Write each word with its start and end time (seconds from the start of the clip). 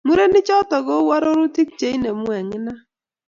Murenichoto 0.07 0.77
kou 0.87 1.07
arorutik 1.15 1.69
che 1.79 1.87
inemu 1.95 2.27
eng 2.39 2.51
inat 2.57 2.81